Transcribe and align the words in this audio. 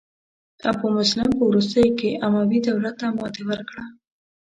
ابو 0.69 0.87
مسلم 0.97 1.29
په 1.37 1.43
وروستیو 1.49 1.95
کې 1.99 2.19
اموي 2.27 2.59
دولت 2.67 2.95
ته 3.01 3.07
ماتې 3.17 3.41
ورکړه. 3.49 3.83